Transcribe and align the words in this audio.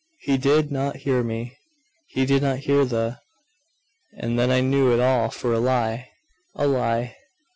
He 0.21 0.35
did 0.39 0.71
not 0.71 0.95
hear 0.95 1.23
me!.... 1.23 1.59
did 2.15 2.41
not 2.41 2.57
hear 2.65 2.85
the!.... 2.85 3.19
And 4.17 4.39
then 4.39 4.49
I 4.49 4.59
knew 4.59 4.91
it 4.91 4.99
all 4.99 5.29
for 5.29 5.53
a 5.53 5.59
lie! 5.59 6.09
a 6.55 6.65
lie! 6.65 7.15